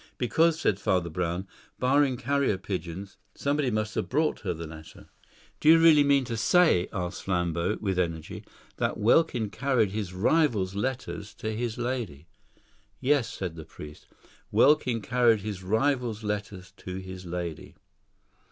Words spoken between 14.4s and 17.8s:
"Welkin carried his rival's letters to his lady.